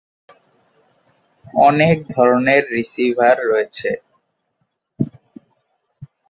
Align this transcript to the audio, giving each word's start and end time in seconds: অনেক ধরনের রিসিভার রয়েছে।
অনেক 1.61 1.97
ধরনের 2.13 2.63
রিসিভার 2.75 3.35
রয়েছে। 3.45 3.89